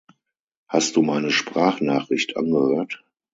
[0.67, 3.03] Hast du meine Sprachnachricht angehört?